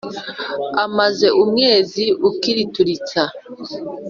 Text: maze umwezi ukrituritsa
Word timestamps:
maze 0.97 1.27
umwezi 1.43 2.03
ukrituritsa 2.29 3.21